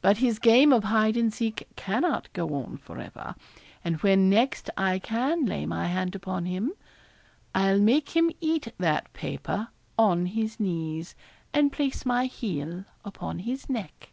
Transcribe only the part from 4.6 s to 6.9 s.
I can lay my hand upon him,